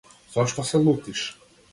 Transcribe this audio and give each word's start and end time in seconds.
Зошто 0.35 0.63
се 0.69 0.77
лутиш? 0.87 1.21